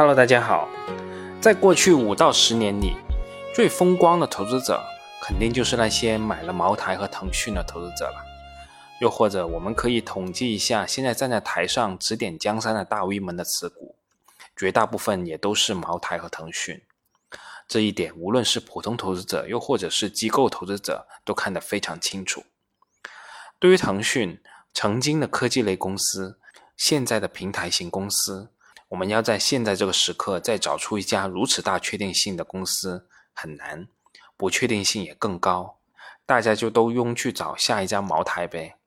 [0.00, 0.66] Hello，大家好。
[1.42, 2.96] 在过去五到十年里，
[3.54, 4.82] 最风光的投资者
[5.22, 8.24] 肯定就是那些买了茅台和腾讯的投资者了。
[9.02, 13.94] 又或者，我们可以统计一下，现在站在台上指点江山的大 V 们的持股，
[14.56, 16.80] 绝大部分也都是茅台和腾讯。
[17.68, 22.44] 这一点，无论是普通投资者，又或者是机构投资者，都看得非常清楚。
[23.58, 24.40] 对于腾讯，
[24.72, 26.38] 曾经的科技类公司，
[26.74, 28.48] 现在的平台型公司。
[28.90, 33.86] 我们要在现在这个时刻再找出一家如此大确定性的公司很难，
[34.36, 35.78] 不确定性也更高，
[36.26, 38.78] 大家就都拥去找下一家茅台呗。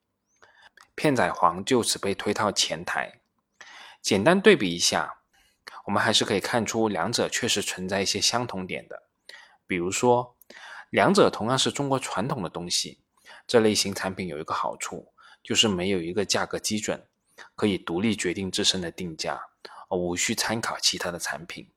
[0.94, 3.22] 片仔癀就此被推到前台。
[4.02, 5.20] 简单对比一下，
[5.86, 9.04] 我们还是可以看出两者确实存在一些相同点的。
[9.66, 10.36] 比如说，
[10.90, 13.00] 两者同样是中国传统的东西，
[13.48, 17.08] 这类型产品有一个好处，就是没有一个价格基准，
[17.56, 19.42] 可以独立决定自身的定价。
[19.96, 21.70] 无需参考其他的产品，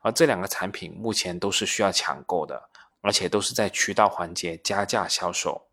[0.00, 2.70] 而这两个产品目前都是需要抢购的，
[3.00, 5.68] 而且都是在渠道环节加价销售。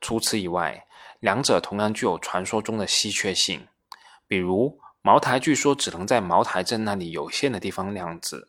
[0.00, 0.86] 除此以外，
[1.20, 3.68] 两者同样具有传说中的稀缺性。
[4.26, 8.48] 比如，茅台据说只能在茅台镇那里有限的地方酿制，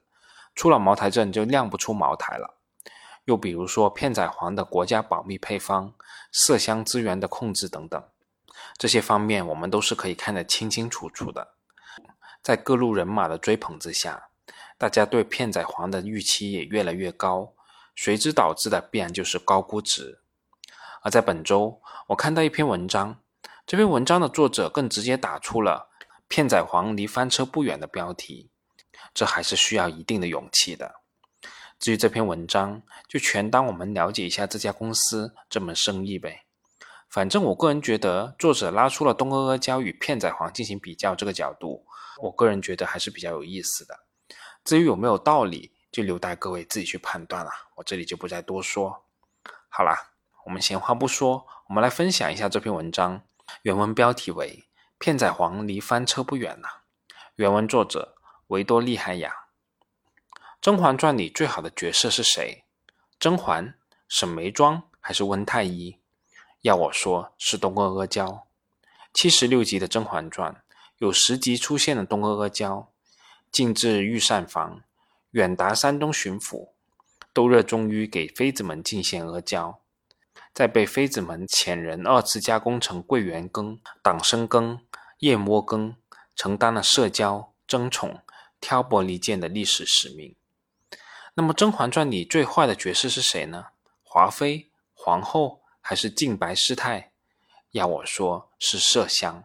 [0.56, 2.58] 出了茅台镇就酿不出茅台了。
[3.26, 5.94] 又比如说，片仔癀的国家保密配方、
[6.34, 8.04] 麝香资源的控制等等，
[8.78, 11.56] 这些方面我们都是可以看得清清楚楚的。
[12.42, 14.30] 在各路人马的追捧之下，
[14.78, 17.53] 大家对片仔癀的预期也越来越高，
[17.95, 20.20] 随之导致的必然就是高估值。
[21.03, 23.19] 而在本周，我看到一篇文章，
[23.66, 25.89] 这篇文章的作者更直接打出了
[26.28, 28.50] “片仔癀离翻车不远”的标题，
[29.14, 31.02] 这还是需要一定的勇气的。
[31.80, 36.45] 至于这篇文章，就全当我们了解一下这家公司这门生意呗。
[37.12, 41.86] 反正我个人觉得，作者拉出了东阿阿胶与片仔癀进行比较这个角度。
[42.19, 44.06] 我个人觉得还是比较有意思的，
[44.63, 47.52] 至于有没有道理，就留待各位自己去判断了。
[47.75, 49.03] 我这里就不再多说。
[49.68, 50.12] 好啦，
[50.46, 53.22] 我们闲话不说，我们来分享一下这篇文章。
[53.63, 54.63] 原文标题为
[54.97, 56.68] 《片仔癀离翻车不远了》，
[57.36, 58.16] 原文作者
[58.47, 59.30] 维多利海雅。
[60.62, 62.63] 《甄嬛传》里最好的角色是谁？
[63.19, 65.97] 甄嬛、沈眉庄还是温太医？
[66.62, 68.46] 要我说，是东阿阿胶。
[69.14, 70.54] 七十六集的《甄嬛传》。
[71.00, 72.88] 有十集出现了东阿阿胶，
[73.52, 74.84] 进至御膳房，
[75.32, 76.70] 远达山东巡抚，
[77.34, 79.80] 都热衷于给妃子们进献阿胶，
[80.54, 84.80] 再被妃子们遣人二次加工成桂圆羹、党参羹、
[85.22, 85.96] 燕窝羹，
[86.36, 88.20] 承担了社交、争宠、
[88.60, 90.36] 挑拨离间的历史使命。
[91.34, 93.70] 那么《甄嬛传》里最坏的角色是谁呢？
[94.04, 97.12] 华妃、皇后还是净白师太？
[97.72, 99.44] 要我说，是麝香。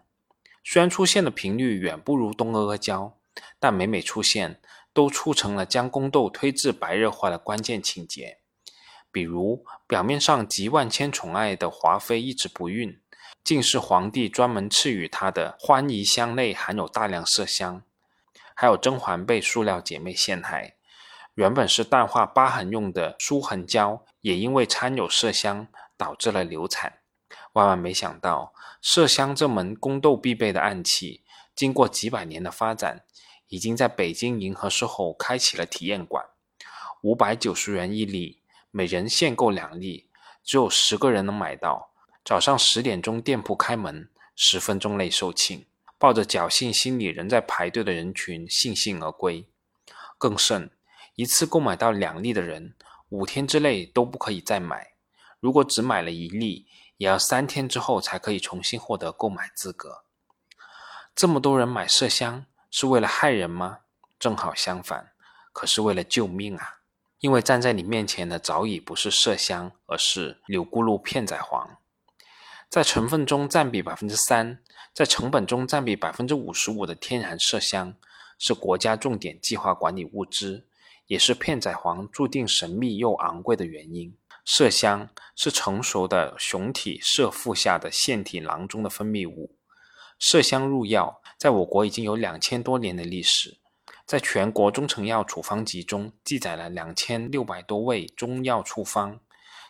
[0.63, 3.17] 虽然出现的频率远不如东阿阿胶，
[3.59, 4.61] 但每每出现，
[4.93, 8.39] 都促成了将宫斗推至白热化的关键情节。
[9.13, 13.01] 比如，表面上集万千宠爱的华妃一直不孕，
[13.43, 17.83] 竟是皇帝专门赐予她的欢宜香内含有大量麝香；
[18.55, 20.75] 还有甄嬛被塑料姐妹陷害，
[21.35, 27.01] 原本是淡化疤痕用的舒痕胶，也因为掺有麝香，导致了流产。
[27.53, 28.53] 万万没想到，
[28.83, 31.25] 麝香这门宫斗必备的暗器，
[31.55, 33.05] 经过几百年的发展，
[33.49, 36.25] 已经在北京银河售后开启了体验馆，
[37.03, 40.11] 五百九十元一粒，每人限购两粒，
[40.45, 41.91] 只有十个人能买到。
[42.25, 49.49] 早上十点钟店铺开门，十分钟内售罄，抱着侥幸心理仍在排队的人群悻悻而归。
[50.19, 50.71] 更甚，
[51.15, 52.75] 一次购买到两粒的人，
[53.09, 54.96] 五天之内都不可以再买。
[55.47, 60.03] 如果只买了一粒，也要三天之后才可以重新获得购买资格。
[61.15, 63.83] 这么多人买麝香是为了害人吗？
[64.19, 65.13] 正好相反，
[65.53, 66.81] 可是为了救命啊！
[67.21, 71.77] 因为站在你面前的早已不是麝香，而是柳咕噜片仔癀，
[72.69, 74.59] 在成分中占比百分之三，
[74.93, 77.95] 在成本中占比百分之五十五的天然麝香，
[78.37, 80.67] 是国家重点计划管理物资，
[81.07, 84.17] 也是片仔癀注定神秘又昂贵的原因。
[84.47, 89.57] 麝香是成熟的雄体麝腹下的腺体囊中的分泌物。
[90.21, 93.59] 麝香入药，在我国已经有两千多年的历史。
[94.07, 99.19] 在全国中成药处方集中记载了两千六百多味中药处方，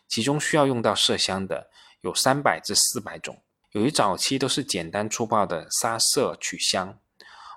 [0.06, 1.70] 其中需要用到麝香的
[2.02, 3.42] 有三百至四百种。
[3.72, 6.98] 由于早期都是简单粗暴的杀麝取香，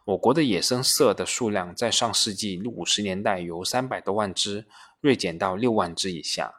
[0.06, 4.66] 我国的野生麝的数量在上世纪五十年代由三百多万只
[5.02, 6.59] 锐减到六万只以下。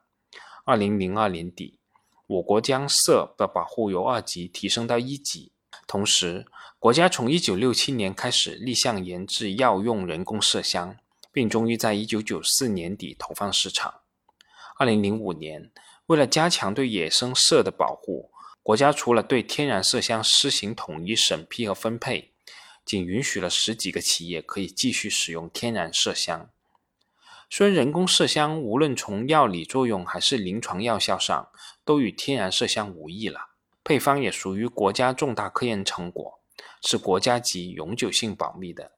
[0.70, 1.80] 二零零二年底，
[2.28, 5.50] 我国将麝的保护由二级提升到一级，
[5.88, 6.46] 同时，
[6.78, 10.96] 国家从1967年开始立项研制药用人工麝香，
[11.32, 14.02] 并终于在1994年底投放市场。
[14.78, 15.72] 2005年，
[16.06, 18.30] 为了加强对野生麝的保护，
[18.62, 22.32] 国家除了对天然麝香施行统一审批和分配，
[22.84, 26.48] 仅允许了十几个企业可以继续使用天然麝香。
[27.52, 31.48] 虽然人工麝香无论从药理作用还是临床药效上，
[31.84, 33.48] 都与天然麝香无异了，
[33.82, 36.38] 配方也属于国家重大科研成果，
[36.80, 38.92] 是国家级永久性保密的。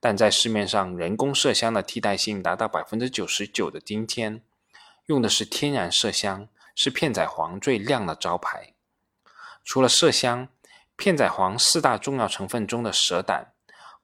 [0.00, 4.42] 但在市面上，人工麝香的替代性达到百分之九十九的今天，
[5.04, 8.72] 用的是天然麝香，是片仔癀最亮的招牌。
[9.62, 10.48] 除了麝香，
[10.96, 13.52] 片仔癀四大重要成分中的蛇胆，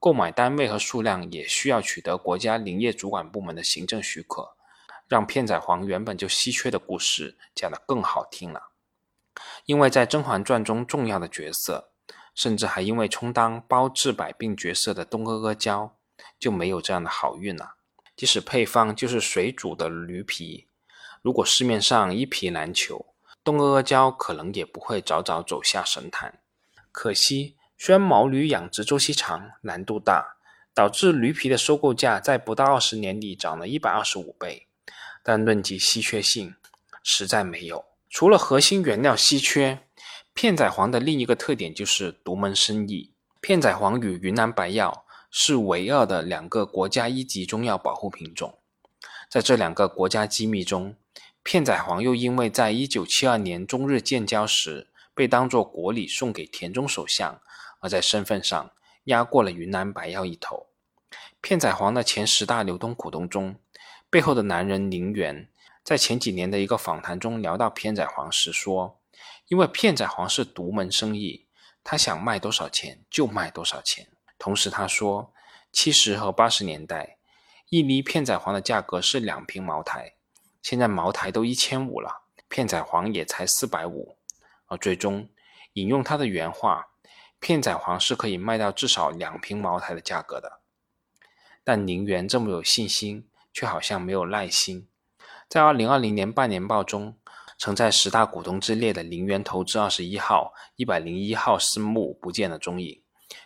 [0.05, 4.55] 购买单位和数量也需要取得国家林业主管部门的行政许可，
[5.09, 8.65] 让片仔癀原本就稀缺的故事讲得更好听了。
[9.65, 11.89] 因为在《甄嬛传》中重要的角色，
[12.35, 15.97] 甚至还因为充当包治百病角色的东阿阿胶，
[16.39, 17.77] 就没有这样的好运了。
[18.15, 20.69] 即使配方就是水煮的驴皮，
[21.23, 26.41] 如果市面上一皮难求，东阿阿胶可能也不会早早走下神坛。
[26.93, 30.37] 可惜，虽然毛驴养殖周期长、难度大，
[30.73, 34.67] 导致驴皮的收购价在不到二十年里涨了一百二十五倍，
[35.23, 36.55] 但论及稀缺性，
[37.03, 37.85] 实在没有。
[38.09, 39.81] 除了核心原料稀缺，
[40.33, 43.13] 片仔癀的另一个特点就是独门生意。
[43.41, 48.59] 片仔癀与云南白药是唯二的两个国家一级中药保护品种，
[49.29, 50.97] 在这两个国家机密中，
[51.43, 54.89] 片仔癀又因为在一九七二年中日建交时。
[55.17, 57.41] 被当作国礼送给田中首相，
[57.85, 58.71] 而在身份上
[59.05, 60.69] 压过了云南白药一头。
[61.43, 63.57] 片仔癀的前十大流通股东中，
[64.09, 65.51] 背后的男人宁远，
[65.83, 68.99] 在前几年的一个访谈中聊到片仔癀时说
[69.49, 71.45] ：“因为片仔癀是独门生意，
[71.85, 74.09] 他想卖多少钱就卖多少钱。”
[74.39, 75.35] 同时他说，
[75.71, 77.19] 七十和八十年代，
[77.69, 80.15] 一粒片仔癀的价格是两瓶茅台，
[80.63, 84.17] 现在茅台都一千五了，片仔癀也才四百五。
[84.69, 85.29] 而最终，
[85.75, 86.89] 引用他的原话，
[87.45, 90.63] 片仔癀是可以卖到至少两瓶茅台的价格的。
[91.63, 94.89] 但宁源这么有信心，却好像没有耐心。
[95.47, 97.19] 在二零二零年半年报中，
[97.59, 103.03] 曾在十大股东之列的宁源投资二十一号、一百零一号私募不见了踪影，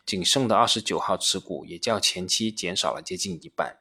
[0.07, 3.79] 仅剩的二十九号持股也较前期减少了接近一半。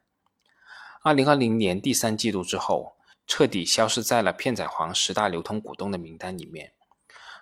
[1.04, 2.98] 二零二零年第三季度之后，
[3.28, 6.74] 彻底消失在了片仔癀十大流通股东的名单里面。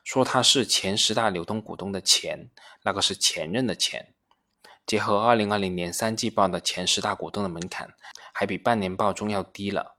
[0.06, 2.52] 说他是前十大流通股东的前，
[2.84, 4.14] 那个是前任的前。
[4.86, 7.96] 结合二零二零年三季报的前十大股东的门槛，
[8.32, 9.98] 还比半年报中要低了，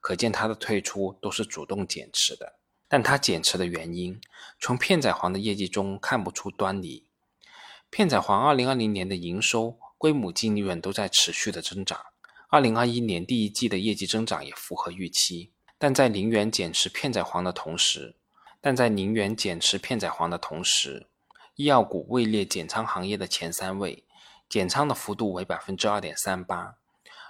[0.00, 2.54] 可见他的退出都是主动减持的。
[2.86, 4.20] 但他减持的原因，
[4.60, 7.08] 从片仔癀的业绩中看不出端倪。
[7.90, 12.00] 片仔癀二零二零年的营收、归母净利润都在持续的增长，
[12.48, 15.50] 二零二一年第一季的业绩增长也符合预期。
[15.78, 18.14] 但在零元减持片仔癀的同时，
[18.60, 21.08] 但在宁远减持片仔癀的同时，
[21.54, 24.04] 医药股位列减仓行业的前三位，
[24.48, 26.76] 减仓的幅度为百分之二点三八。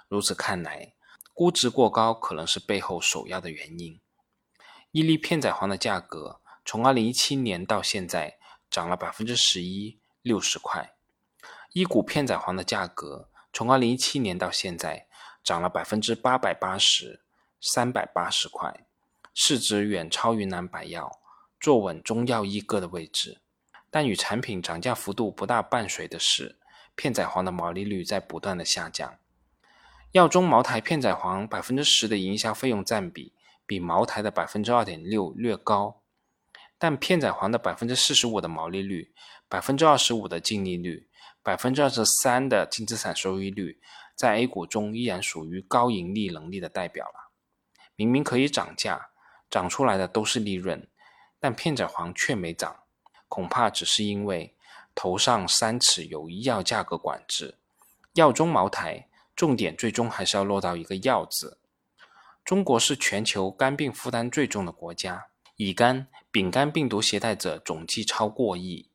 [0.07, 0.93] 如此看来，
[1.33, 3.99] 估值过高可能是背后首要的原因。
[4.91, 8.39] 伊利片仔癀的价格从二零一七年到现在
[8.71, 10.95] 涨了百分之十一，六十块；
[11.73, 15.07] 一股片仔癀的价格从二零一七年到现在
[15.43, 17.21] 涨了百分之八百八十，
[17.61, 18.85] 三百八十块。
[19.35, 21.18] 市值远超云南白药，
[21.59, 23.41] 坐稳中药一哥的位置。
[23.91, 26.57] 但与产品涨价幅度不大伴随的是，
[26.95, 29.17] 片仔癀的毛利率在不断的下降。
[30.11, 33.33] 药中茅台片仔癀百分之十的营销费用占比，
[33.65, 36.01] 比茅台的百分之二点六略高。
[36.77, 39.11] 但片仔癀的百分之四十五的毛利率，
[39.47, 41.09] 百分之二十五的净利率，
[41.41, 43.81] 百分之二十三的净资产收益率，
[44.15, 47.31] 在 A 股中依然属于高盈利能力的代表了。
[47.95, 49.09] 明明可以涨价。
[49.49, 50.87] 涨出来的都是利润，
[51.39, 52.83] 但片仔癀却没涨，
[53.27, 54.53] 恐怕只是因为
[54.93, 57.55] 头上三尺有医药价格管制。
[58.13, 61.57] 药中茅台，重点最终还是要落到一个“药”字。
[62.43, 68.89] 中国是全球肝病负担最重的国家，乙肝、丙肝病毒携带者总计超过亿，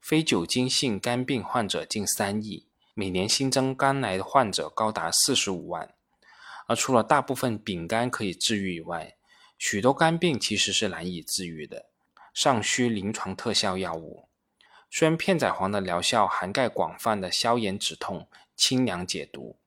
[0.00, 5.94] 非酒精性肝病患者近三亿，每年新增肝癌患者高达四十五万。
[6.66, 9.16] 而除了大部分丙肝可以治愈以外，
[9.62, 11.90] 许多肝病其实是难以治愈的，
[12.32, 14.26] 尚需临床特效药物。
[14.90, 18.26] 虽然片仔癀的疗效涵盖广泛的消炎止痛、
[18.56, 19.58] 清凉解毒，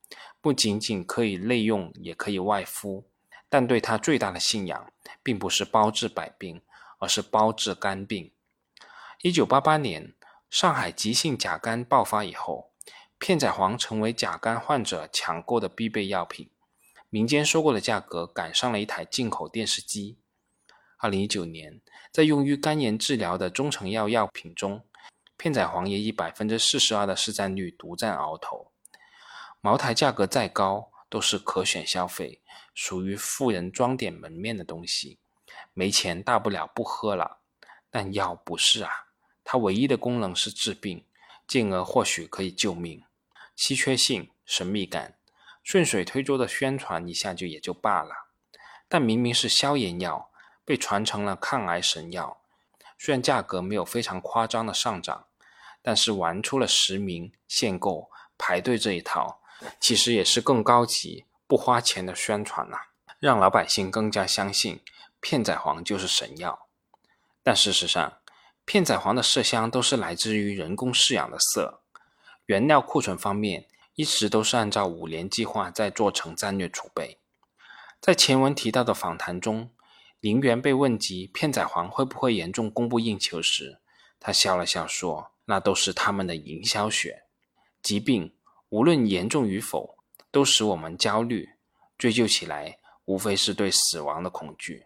[0.42, 3.06] 不仅仅可以内用，也可以外敷，
[3.48, 6.64] 但对他最大的信仰，并不是包治百病，
[6.98, 8.32] 而是包治肝病。
[9.22, 10.16] 一九八八年，
[10.50, 12.72] 上海急性甲肝爆发以后，
[13.20, 16.50] 片仔癀成为甲肝患者抢购的必备药品，
[17.14, 20.18] 民间收购的价格赶上了一台进口电视机。
[20.98, 21.80] 二零一九年，
[22.12, 24.84] 在用于肝炎治疗的中成药药品中，
[25.38, 28.72] 片仔癀也以百分之四十二的市占率独占鳌头。
[29.62, 32.42] 茅台价格再高，都是可选消费，
[32.74, 35.20] 属于富人装点门面的东西。
[35.76, 37.42] 没钱大不了不喝了，
[37.92, 38.90] 但药不是啊，
[39.44, 41.06] 它唯一的功能是治病，
[41.48, 43.04] 进而或许可以救命。
[43.56, 45.20] 稀缺性、神秘感，
[45.64, 48.28] 顺水推舟的宣传一下就也就罢了，
[48.88, 50.30] 但明明是消炎药。
[50.66, 52.38] 被传成了抗癌神药，
[52.98, 55.28] 虽然价格没有非常夸张的上涨，
[55.82, 59.42] 但是玩出了实名限购、排队这一套，
[59.78, 62.78] 其实也是更高级、不花钱的宣传呐，
[63.20, 64.80] 让老百姓更加相信
[65.20, 66.68] 片仔癀就是神药。
[67.44, 68.20] 但事实上，
[68.64, 71.80] 片仔癀的麝香都是来自于人工饲养的麝，
[72.46, 77.20] 原料库存方面一直都是按照五年计划在做成战略储备。
[78.00, 79.72] 在前文提到的访谈中。
[80.20, 83.82] 林园被问及片仔癀会不会严重供不应求时，
[84.22, 87.24] 他笑了笑说：“那都是他们的营销学。
[87.82, 88.34] 疾病
[88.70, 89.98] 无论严重与否，
[90.32, 91.50] 都使我们焦虑。
[91.98, 94.86] 追究起来，无非是对死亡的恐惧。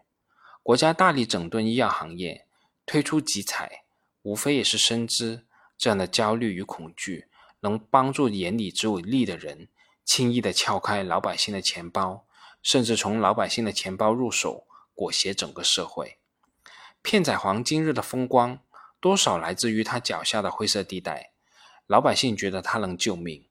[0.64, 2.48] 国家大力整顿医药行业，
[2.84, 3.84] 推出集采，
[4.22, 5.46] 无非也是深知
[5.76, 7.28] 这样的焦虑与恐惧
[7.60, 9.68] 能帮助眼里只有利的人，
[10.04, 12.26] 轻易的撬开老百姓的钱包，
[12.62, 14.64] 甚至从老百姓的钱包入手。”
[14.98, 16.18] 裹挟整个社会，
[17.02, 18.58] 片仔癀今日的风光，
[18.98, 21.30] 多少来自于他脚下的灰色地带。
[21.86, 23.46] 老百姓觉得他能救命，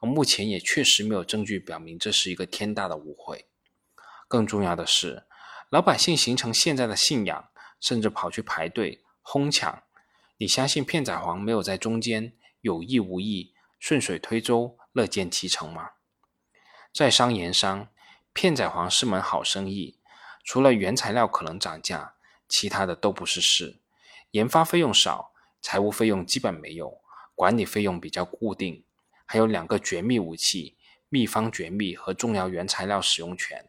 [0.00, 3.46] 而目前也确实没有证据表明这是一个天大的误会。
[4.26, 5.28] 更重要的是，
[5.68, 9.84] 老百姓形成现在的信仰，甚至跑去排队哄抢。
[10.38, 15.90] 你相信片仔癀没有在中间有意无意顺水推舟、乐见其成吗？
[16.92, 17.88] 在商言商，
[18.32, 19.98] 片仔癀是门好生意。
[20.42, 22.14] 除了原材料可能涨价，
[22.48, 23.78] 其他的都不是事。
[24.32, 27.00] 研发费用少，财务费用基本没有，
[27.34, 28.84] 管理费用比较固定，
[29.24, 30.76] 还有两个绝密武器——
[31.08, 33.68] 秘方绝密和重要原材料使用权，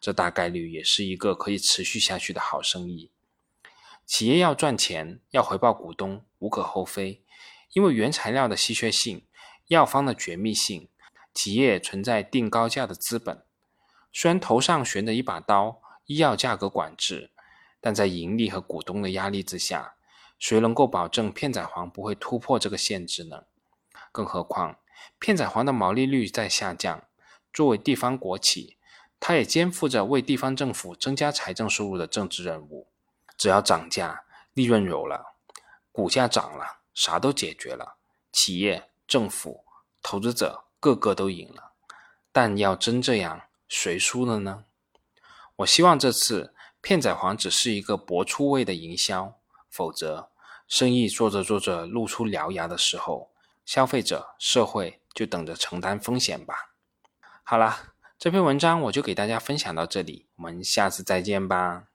[0.00, 3.10] 这大概率也是一个可以持续下去的好生意。
[4.04, 7.22] 企业要赚钱，要回报股东，无可厚非。
[7.72, 9.24] 因为原材料的稀缺性，
[9.66, 10.88] 药方的绝密性，
[11.34, 13.42] 企业存在定高价的资本。
[14.12, 15.80] 虽然头上悬着一把刀。
[16.10, 17.32] 医药价格管制，
[17.82, 19.92] 但在盈利和股东的压力之下，
[20.38, 23.44] 谁能够保证片仔癀不会突破这个限制呢？
[24.10, 24.78] 更何况，
[25.18, 27.04] 片仔癀的毛利率在下降，
[27.52, 28.78] 作为地方国企，
[29.20, 32.88] 它也肩负着为地方政府增加财政收入的政治任务。
[33.36, 35.34] 只要涨价，利润有了，
[35.92, 37.94] 股价涨了，啥都解决了，
[38.32, 39.64] 企业、政府、
[40.02, 41.70] 投资者个个都赢了。
[42.32, 44.64] 但要真这样，谁输了呢？
[45.58, 49.38] 我希望这次片仔癀只是一个博出位的营销，
[49.70, 50.28] 否则
[50.66, 53.30] 生意做着做着露出獠牙的时候，
[53.64, 56.72] 消费者、社会就等着承担风险吧。
[57.44, 61.88] 好了，这篇文章我就给大家分享到这里，我们下次再见吧。